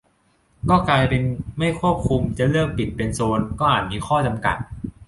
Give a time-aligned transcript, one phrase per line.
[0.69, 1.21] ก็กลายเป็น
[1.57, 4.57] ไม่ควบคุม จะเลือกปิดเป็นโซน ก็อาจมีข้อจำกัด